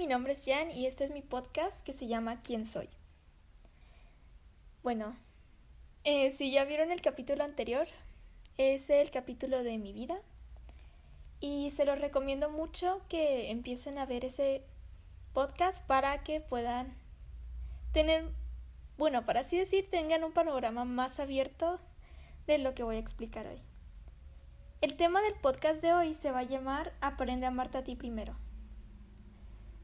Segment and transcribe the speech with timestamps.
[0.00, 2.88] mi nombre es Jan y este es mi podcast que se llama ¿Quién soy?
[4.82, 5.14] Bueno,
[6.04, 7.86] eh, si ya vieron el capítulo anterior,
[8.56, 10.18] es el capítulo de mi vida
[11.38, 14.64] y se los recomiendo mucho que empiecen a ver ese
[15.34, 16.94] podcast para que puedan
[17.92, 18.24] tener,
[18.96, 21.78] bueno, para así decir, tengan un panorama más abierto
[22.46, 23.60] de lo que voy a explicar hoy.
[24.80, 27.96] El tema del podcast de hoy se va a llamar Aprende a amarte a ti
[27.96, 28.34] primero.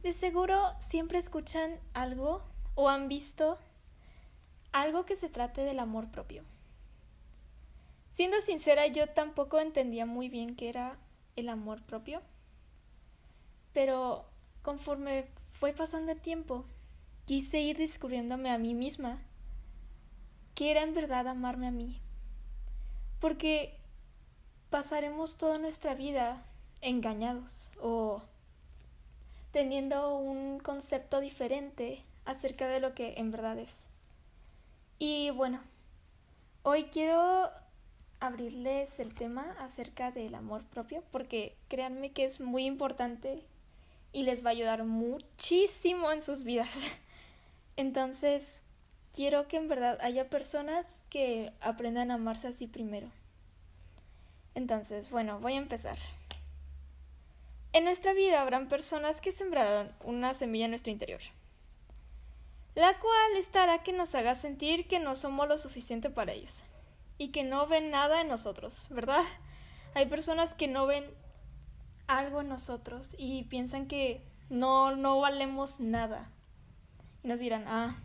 [0.03, 3.59] De seguro siempre escuchan algo o han visto
[4.73, 6.45] algo que se trate del amor propio.
[8.11, 10.99] Siendo sincera, yo tampoco entendía muy bien qué era
[11.35, 12.23] el amor propio,
[13.73, 14.25] pero
[14.63, 15.29] conforme
[15.59, 16.65] fue pasando el tiempo,
[17.27, 19.19] quise ir descubriéndome a mí misma
[20.55, 22.01] qué era en verdad amarme a mí.
[23.21, 23.79] Porque
[24.71, 26.43] pasaremos toda nuestra vida
[26.81, 28.23] engañados o
[29.53, 33.89] teniendo un concepto diferente acerca de lo que en verdad es.
[34.99, 35.61] Y bueno,
[36.63, 37.51] hoy quiero
[38.21, 43.45] abrirles el tema acerca del amor propio porque créanme que es muy importante
[44.13, 46.71] y les va a ayudar muchísimo en sus vidas.
[47.77, 48.63] Entonces,
[49.13, 53.09] quiero que en verdad haya personas que aprendan a amarse así primero.
[54.55, 55.99] Entonces, bueno, voy a empezar.
[57.77, 61.21] En nuestra vida habrán personas que sembraron una semilla en nuestro interior,
[62.75, 66.65] la cual estará que nos haga sentir que no somos lo suficiente para ellos
[67.19, 69.23] y que no ven nada en nosotros, ¿verdad?
[69.95, 71.05] Hay personas que no ven
[72.07, 76.31] algo en nosotros y piensan que no, no valemos nada.
[77.23, 77.99] Y nos dirán, ah,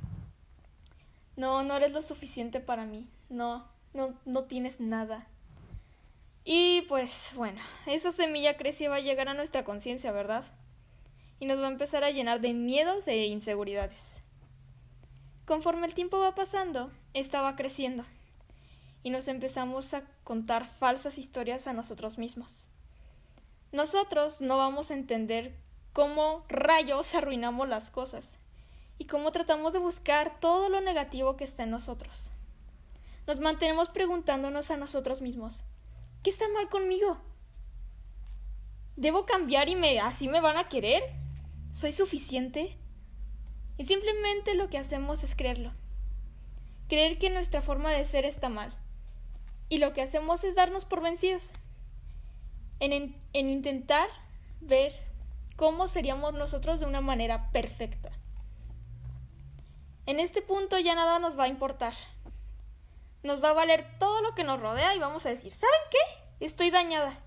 [1.37, 5.29] no, no eres lo suficiente para mí, no, no, no tienes nada.
[6.43, 10.45] Y pues bueno, esa semilla crece y va a llegar a nuestra conciencia, ¿verdad?
[11.39, 14.21] Y nos va a empezar a llenar de miedos e inseguridades.
[15.45, 18.05] Conforme el tiempo va pasando, esta va creciendo
[19.03, 22.67] y nos empezamos a contar falsas historias a nosotros mismos.
[23.71, 25.55] Nosotros no vamos a entender
[25.93, 28.37] cómo rayos arruinamos las cosas
[28.97, 32.31] y cómo tratamos de buscar todo lo negativo que está en nosotros.
[33.27, 35.63] Nos mantenemos preguntándonos a nosotros mismos,
[36.23, 37.17] ¿Qué está mal conmigo?
[38.95, 41.01] ¿Debo cambiar y me, así me van a querer?
[41.73, 42.77] ¿Soy suficiente?
[43.77, 45.73] Y simplemente lo que hacemos es creerlo.
[46.87, 48.77] Creer que nuestra forma de ser está mal.
[49.67, 51.53] Y lo que hacemos es darnos por vencidos.
[52.79, 54.07] En, en intentar
[54.59, 54.93] ver
[55.55, 58.11] cómo seríamos nosotros de una manera perfecta.
[60.05, 61.95] En este punto ya nada nos va a importar
[63.23, 66.45] nos va a valer todo lo que nos rodea y vamos a decir, ¿saben qué?
[66.45, 67.17] Estoy dañada.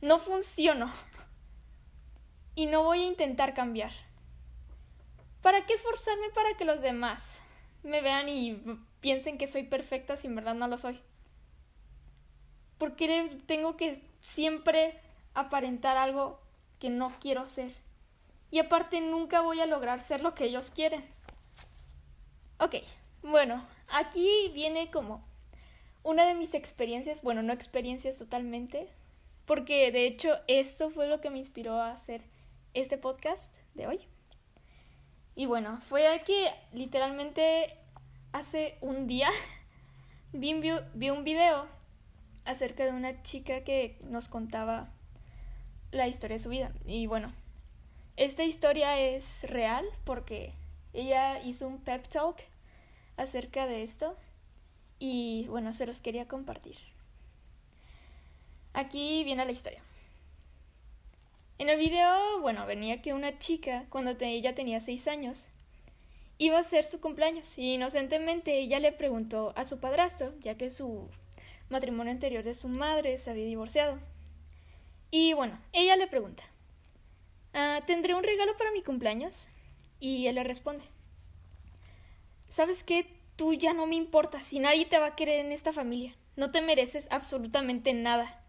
[0.00, 0.90] No funciono.
[2.54, 3.92] Y no voy a intentar cambiar.
[5.42, 7.38] ¿Para qué esforzarme para que los demás
[7.82, 8.62] me vean y
[9.00, 11.00] piensen que soy perfecta si en verdad no lo soy?
[12.78, 15.00] ¿Por qué tengo que siempre
[15.34, 16.40] aparentar algo
[16.78, 17.72] que no quiero ser?
[18.50, 21.04] Y aparte nunca voy a lograr ser lo que ellos quieren.
[22.58, 22.76] Ok,
[23.22, 25.26] bueno, aquí viene como
[26.04, 28.88] una de mis experiencias, bueno, no experiencias totalmente,
[29.46, 32.22] porque de hecho esto fue lo que me inspiró a hacer
[32.74, 34.00] este podcast de hoy.
[35.34, 37.76] Y bueno, fue que literalmente
[38.32, 39.30] hace un día
[40.32, 40.54] vi,
[40.94, 41.66] vi un video
[42.44, 44.92] acerca de una chica que nos contaba
[45.90, 46.72] la historia de su vida.
[46.84, 47.32] Y bueno,
[48.16, 50.52] esta historia es real porque
[50.92, 52.36] ella hizo un pep talk
[53.16, 54.16] acerca de esto
[54.98, 56.76] y bueno, se los quería compartir.
[58.72, 59.82] Aquí viene la historia.
[61.58, 65.50] En el video, bueno, venía que una chica, cuando ella tenía seis años,
[66.38, 70.70] iba a ser su cumpleaños y inocentemente ella le preguntó a su padrastro, ya que
[70.70, 71.08] su
[71.68, 73.98] matrimonio anterior de su madre se había divorciado.
[75.12, 76.42] Y bueno, ella le pregunta,
[77.52, 79.48] ah, ¿tendré un regalo para mi cumpleaños?
[80.00, 80.84] Y él le responde,
[82.48, 83.06] ¿sabes qué?
[83.36, 86.16] Tú ya no me importas si nadie te va a querer en esta familia.
[86.36, 88.42] No te mereces absolutamente nada.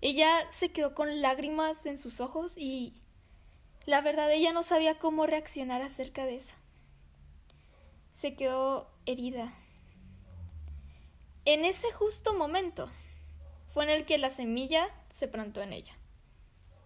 [0.00, 2.94] Ella se quedó con lágrimas en sus ojos y
[3.86, 6.54] la verdad ella no sabía cómo reaccionar acerca de eso.
[8.12, 9.52] Se quedó herida.
[11.44, 12.90] En ese justo momento
[13.72, 15.96] fue en el que la semilla se plantó en ella,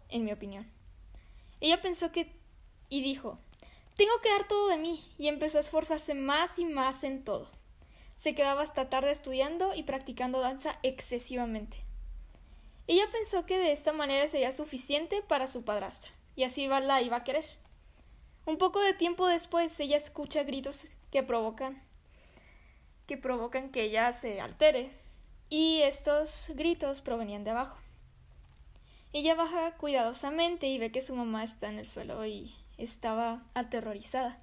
[0.09, 0.71] en mi opinión.
[1.61, 2.33] Ella pensó que
[2.89, 3.39] y dijo,
[3.97, 7.51] tengo que dar todo de mí, y empezó a esforzarse más y más en todo.
[8.19, 11.85] Se quedaba hasta tarde estudiando y practicando danza excesivamente.
[12.87, 17.19] Ella pensó que de esta manera sería suficiente para su padrastro, y así la iba
[17.19, 17.45] a querer.
[18.47, 20.81] Un poco de tiempo después ella escucha gritos
[21.11, 21.83] que provocan
[23.07, 24.91] que provocan que ella se altere
[25.49, 27.79] y estos gritos provenían de abajo.
[29.13, 34.39] Ella baja cuidadosamente y ve que su mamá está en el suelo y estaba aterrorizada.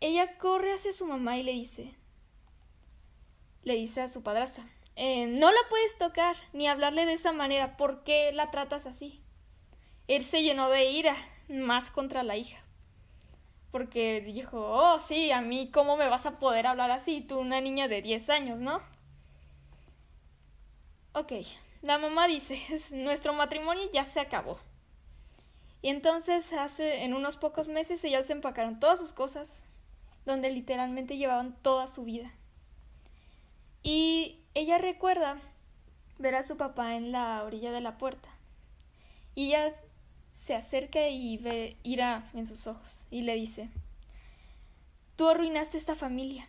[0.00, 1.94] Ella corre hacia su mamá y le dice,
[3.62, 4.64] le dice a su padrastro,
[4.96, 9.20] eh, no la puedes tocar ni hablarle de esa manera, ¿por qué la tratas así?
[10.06, 11.16] Él se llenó de ira,
[11.48, 12.58] más contra la hija.
[13.70, 17.22] Porque dijo, oh, sí, a mí, ¿cómo me vas a poder hablar así?
[17.22, 18.80] Tú, una niña de 10 años, ¿no?
[21.12, 21.32] Ok,
[21.82, 22.60] la mamá dice,
[22.96, 24.58] nuestro matrimonio ya se acabó.
[25.84, 29.66] Y entonces hace, en unos pocos meses, ellas empacaron todas sus cosas,
[30.24, 32.32] donde literalmente llevaban toda su vida.
[33.82, 35.36] Y ella recuerda
[36.18, 38.30] ver a su papá en la orilla de la puerta.
[39.34, 39.74] Y ella
[40.32, 43.68] se acerca y ve ira en sus ojos y le dice,
[45.16, 46.48] tú arruinaste esta familia.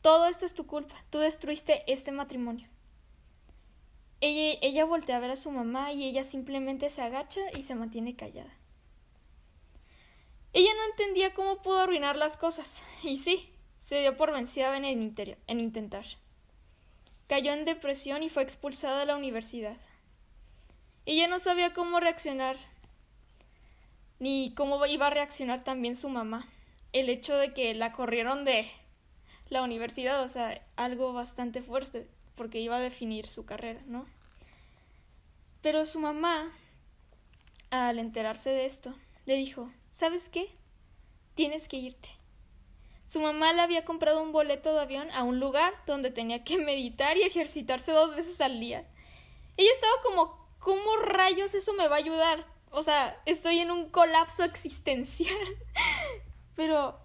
[0.00, 0.94] Todo esto es tu culpa.
[1.10, 2.70] Tú destruiste este matrimonio.
[4.20, 7.74] Ella, ella voltea a ver a su mamá y ella simplemente se agacha y se
[7.74, 8.52] mantiene callada.
[10.52, 13.48] Ella no entendía cómo pudo arruinar las cosas, y sí,
[13.80, 16.04] se dio por vencida en, el en intentar.
[17.26, 19.76] Cayó en depresión y fue expulsada de la universidad.
[21.06, 22.56] Ella no sabía cómo reaccionar,
[24.18, 26.48] ni cómo iba a reaccionar también su mamá.
[26.92, 28.66] El hecho de que la corrieron de
[29.50, 34.06] la universidad, o sea, algo bastante fuerte, porque iba a definir su carrera, ¿no?
[35.60, 36.50] Pero su mamá,
[37.70, 38.94] al enterarse de esto,
[39.26, 40.48] le dijo, ¿sabes qué?
[41.34, 42.08] Tienes que irte.
[43.04, 46.58] Su mamá le había comprado un boleto de avión a un lugar donde tenía que
[46.64, 48.86] meditar y ejercitarse dos veces al día.
[49.56, 52.46] Ella estaba como, ¿cómo rayos eso me va a ayudar?
[52.70, 55.36] O sea, estoy en un colapso existencial.
[56.56, 57.00] Pero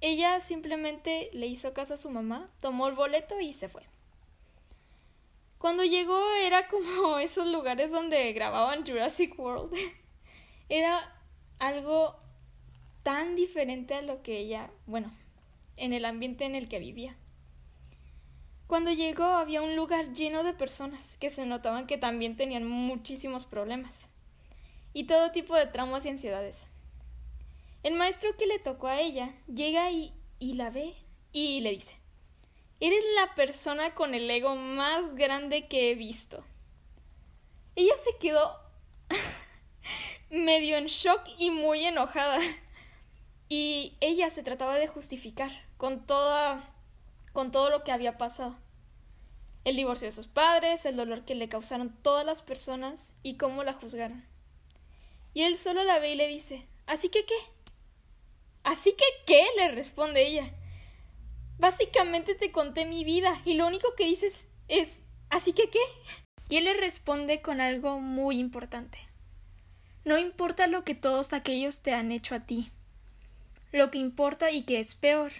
[0.00, 3.82] ella simplemente le hizo caso a su mamá, tomó el boleto y se fue.
[5.58, 9.74] Cuando llegó era como esos lugares donde grababan Jurassic World.
[10.68, 11.14] era
[11.58, 12.16] algo
[13.02, 15.12] tan diferente a lo que ella, bueno,
[15.76, 17.16] en el ambiente en el que vivía.
[18.66, 23.44] Cuando llegó había un lugar lleno de personas que se notaban que también tenían muchísimos
[23.44, 24.08] problemas
[24.92, 26.66] y todo tipo de traumas y ansiedades.
[27.84, 30.96] El maestro que le tocó a ella llega y, y la ve
[31.30, 31.94] y le dice
[32.80, 36.44] Eres la persona con el ego más grande que he visto.
[37.74, 38.58] Ella se quedó
[40.30, 42.38] medio en shock y muy enojada.
[43.48, 46.72] Y ella se trataba de justificar con toda
[47.32, 48.56] con todo lo que había pasado.
[49.64, 53.62] El divorcio de sus padres, el dolor que le causaron todas las personas y cómo
[53.62, 54.26] la juzgaron.
[55.34, 57.34] Y él solo la ve y le dice, ¿Así que qué?
[58.62, 59.44] ¿Así que qué?
[59.56, 60.50] le responde ella.
[61.58, 65.80] Básicamente te conté mi vida y lo único que dices es ¿Así que qué?
[66.48, 68.98] Y él le responde con algo muy importante.
[70.04, 72.70] No importa lo que todos aquellos te han hecho a ti.
[73.72, 75.32] Lo que importa y que es peor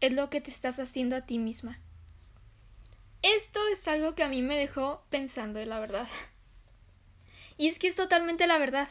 [0.00, 1.78] es lo que te estás haciendo a ti misma.
[3.22, 6.06] Esto es algo que a mí me dejó pensando la verdad.
[7.56, 8.88] Y es que es totalmente la verdad.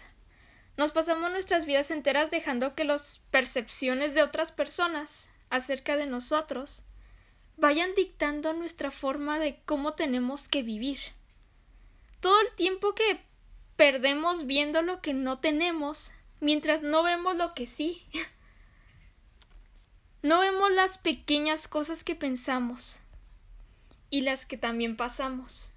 [0.78, 6.84] Nos pasamos nuestras vidas enteras dejando que las percepciones de otras personas acerca de nosotros
[7.58, 11.00] vayan dictando nuestra forma de cómo tenemos que vivir.
[12.20, 13.22] Todo el tiempo que
[13.76, 18.06] perdemos viendo lo que no tenemos, mientras no vemos lo que sí.
[20.24, 23.00] No vemos las pequeñas cosas que pensamos
[24.10, 25.72] y las que también pasamos.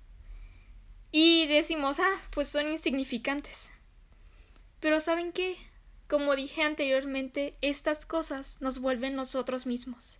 [1.12, 3.72] Y decimos, ah, pues son insignificantes.
[4.80, 5.56] Pero ¿saben qué?
[6.10, 10.18] Como dije anteriormente, estas cosas nos vuelven nosotros mismos.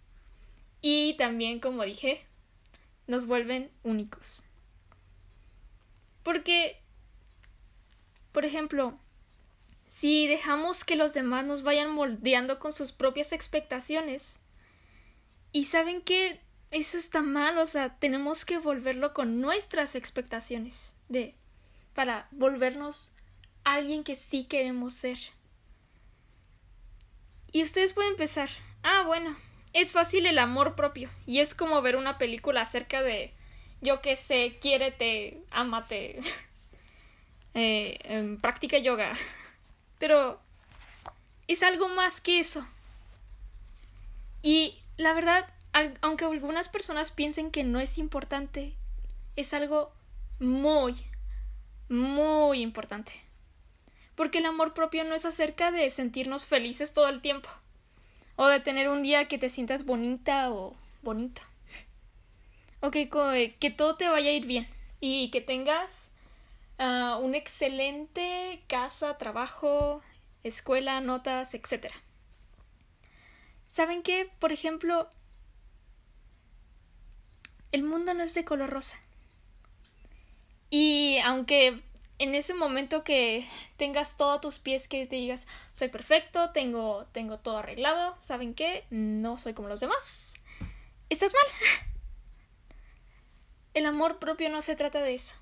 [0.81, 2.25] Y también, como dije,
[3.07, 4.43] nos vuelven únicos.
[6.23, 6.81] Porque
[8.33, 8.99] por ejemplo,
[9.89, 14.41] si dejamos que los demás nos vayan moldeando con sus propias expectaciones,
[15.53, 21.35] y saben que eso está mal, o sea, tenemos que volverlo con nuestras expectaciones de
[21.93, 23.15] para volvernos
[23.65, 25.19] alguien que sí queremos ser.
[27.53, 28.49] Y ustedes pueden empezar.
[28.83, 29.37] Ah, bueno,
[29.73, 33.33] es fácil el amor propio y es como ver una película acerca de
[33.81, 36.21] yo que sé, quiérete, ámate.
[37.55, 39.13] eh, practica yoga.
[39.99, 40.41] Pero
[41.49, 42.67] es algo más que eso.
[44.43, 45.47] Y la verdad,
[46.01, 48.75] aunque algunas personas piensen que no es importante,
[49.37, 49.93] es algo
[50.39, 50.95] muy,
[51.89, 53.13] muy importante.
[54.21, 57.49] Porque el amor propio no es acerca de sentirnos felices todo el tiempo,
[58.37, 61.41] o de tener un día que te sientas bonita o bonita,
[62.81, 63.09] o que,
[63.59, 64.69] que todo te vaya a ir bien
[65.01, 66.11] y que tengas
[66.79, 70.03] uh, una excelente casa, trabajo,
[70.43, 71.87] escuela, notas, etc.
[73.71, 74.31] ¿Saben qué?
[74.39, 75.09] Por ejemplo,
[77.73, 79.01] el mundo no es de color rosa.
[80.69, 81.83] Y aunque
[82.21, 83.47] en ese momento que
[83.79, 88.85] tengas todos tus pies que te digas soy perfecto, tengo, tengo todo arreglado, ¿saben qué?
[88.91, 90.35] No soy como los demás.
[91.09, 91.43] Estás mal.
[93.75, 95.35] El amor propio no se trata de eso.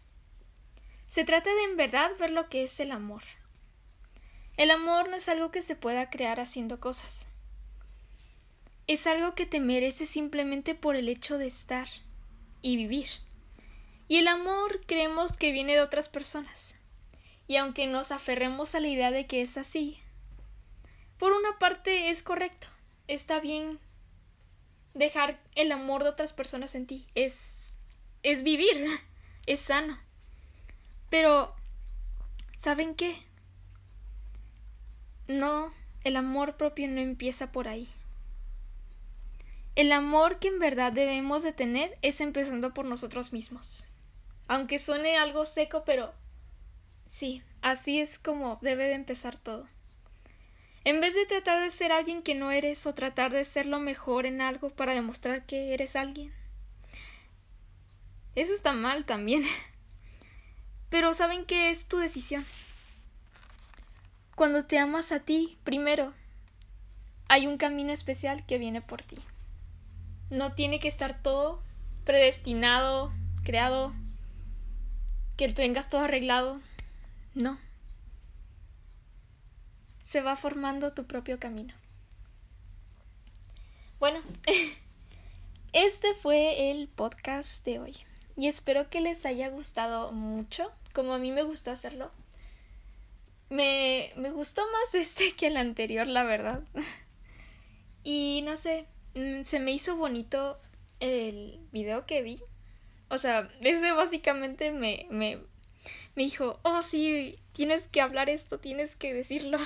[1.09, 3.25] Se trata de en verdad ver lo que es el amor.
[4.57, 7.27] El amor no es algo que se pueda crear haciendo cosas.
[8.87, 11.89] Es algo que te mereces simplemente por el hecho de estar
[12.63, 13.09] y vivir.
[14.09, 16.75] Y el amor creemos que viene de otras personas.
[17.47, 19.99] Y aunque nos aferremos a la idea de que es así,
[21.19, 22.67] por una parte es correcto.
[23.07, 23.79] Está bien
[24.95, 27.07] dejar el amor de otras personas en ti.
[27.15, 27.69] Es
[28.23, 28.87] es vivir.
[29.47, 29.99] Es sano.
[31.09, 31.57] Pero
[32.59, 33.17] ¿saben qué?
[35.27, 35.73] No,
[36.05, 37.89] el amor propio no empieza por ahí.
[39.75, 43.87] El amor que en verdad debemos de tener es empezando por nosotros mismos.
[44.49, 46.13] Aunque suene algo seco, pero
[47.09, 49.69] sí, así es como debe de empezar todo.
[50.85, 53.79] En vez de tratar de ser alguien que no eres o tratar de ser lo
[53.79, 56.33] mejor en algo para demostrar que eres alguien.
[58.35, 59.45] Eso está mal también.
[60.89, 62.47] Pero saben que es tu decisión.
[64.35, 66.15] Cuando te amas a ti, primero,
[67.29, 69.19] hay un camino especial que viene por ti.
[70.31, 71.63] No tiene que estar todo
[72.05, 73.13] predestinado,
[73.43, 73.93] creado,
[75.39, 76.61] que tengas todo arreglado.
[77.33, 77.59] No.
[80.03, 81.73] Se va formando tu propio camino.
[83.99, 84.21] Bueno,
[85.73, 87.97] este fue el podcast de hoy.
[88.37, 92.11] Y espero que les haya gustado mucho, como a mí me gustó hacerlo.
[93.49, 96.63] Me, me gustó más este que el anterior, la verdad.
[98.05, 98.87] y no sé,
[99.19, 100.59] Mm, se me hizo bonito
[101.01, 102.41] el video que vi.
[103.11, 105.39] O sea, ese básicamente me, me,
[106.15, 109.59] me dijo, oh sí, tienes que hablar esto, tienes que decirlo.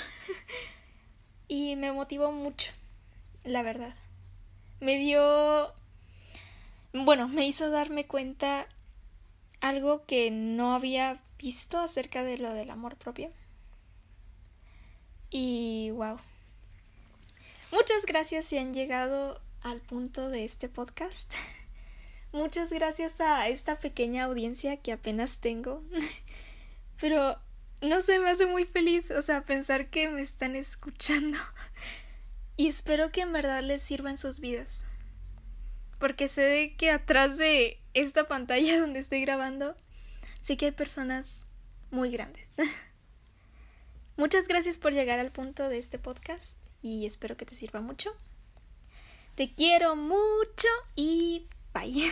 [1.49, 2.71] y me motivó mucho,
[3.45, 3.95] la verdad.
[4.81, 5.73] Me dio...
[6.93, 8.69] Bueno, me hizo darme cuenta
[9.61, 13.31] algo que no había visto acerca de lo del amor propio.
[15.31, 16.19] Y wow.
[17.73, 21.33] Muchas gracias si han llegado al punto de este podcast.
[22.33, 25.83] Muchas gracias a esta pequeña audiencia que apenas tengo.
[27.01, 27.39] Pero
[27.83, 31.39] no sé, me hace muy feliz, o sea, pensar que me están escuchando.
[32.55, 34.85] Y espero que en verdad les sirva en sus vidas.
[35.99, 39.75] Porque sé que atrás de esta pantalla donde estoy grabando,
[40.41, 41.47] sé que hay personas
[41.91, 42.57] muy grandes.
[44.17, 48.15] Muchas gracias por llegar al punto de este podcast y espero que te sirva mucho.
[49.35, 52.11] Te quiero mucho y 白音